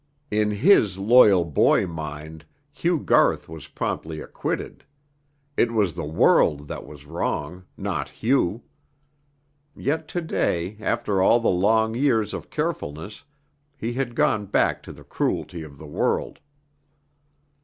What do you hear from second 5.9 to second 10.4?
the world that was wrong not Hugh. Yet to